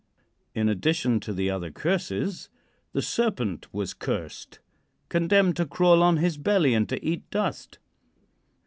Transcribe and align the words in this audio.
In 0.55 0.67
addition 0.67 1.19
to 1.19 1.31
the 1.31 1.51
other 1.51 1.69
curses 1.69 2.49
the 2.91 3.03
Serpent 3.03 3.71
was 3.71 3.93
cursed 3.93 4.59
condemned 5.09 5.57
to 5.57 5.65
crawl 5.67 6.01
on 6.01 6.17
his 6.17 6.37
belly 6.39 6.73
and 6.73 6.89
to 6.89 7.05
eat 7.05 7.29
dust. 7.29 7.77